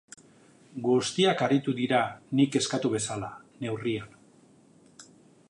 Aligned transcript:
Guztiak 0.85 1.43
aritu 1.47 1.75
dira 1.81 1.99
nik 2.41 2.59
eskatu 2.61 2.93
bezala, 2.95 3.31
neurrian. 3.67 4.19